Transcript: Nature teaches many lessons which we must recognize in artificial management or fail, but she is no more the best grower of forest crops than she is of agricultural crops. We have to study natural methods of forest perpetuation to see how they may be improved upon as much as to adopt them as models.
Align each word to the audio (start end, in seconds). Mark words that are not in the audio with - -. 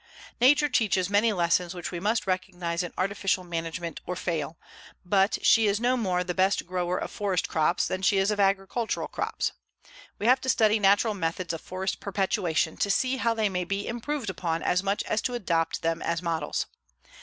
Nature 0.39 0.67
teaches 0.67 1.11
many 1.11 1.31
lessons 1.31 1.75
which 1.75 1.91
we 1.91 1.99
must 1.99 2.25
recognize 2.25 2.81
in 2.81 2.91
artificial 2.97 3.43
management 3.43 3.99
or 4.07 4.15
fail, 4.15 4.57
but 5.05 5.37
she 5.45 5.67
is 5.67 5.79
no 5.79 5.95
more 5.95 6.23
the 6.23 6.33
best 6.33 6.65
grower 6.65 6.97
of 6.97 7.11
forest 7.11 7.47
crops 7.47 7.85
than 7.87 8.01
she 8.01 8.17
is 8.17 8.31
of 8.31 8.39
agricultural 8.39 9.07
crops. 9.07 9.51
We 10.17 10.25
have 10.25 10.41
to 10.41 10.49
study 10.49 10.79
natural 10.79 11.13
methods 11.13 11.53
of 11.53 11.61
forest 11.61 11.99
perpetuation 11.99 12.77
to 12.77 12.89
see 12.89 13.17
how 13.17 13.35
they 13.35 13.47
may 13.47 13.63
be 13.63 13.87
improved 13.87 14.31
upon 14.31 14.63
as 14.63 14.81
much 14.81 15.03
as 15.03 15.21
to 15.21 15.35
adopt 15.35 15.83
them 15.83 16.01
as 16.01 16.23
models. 16.23 16.65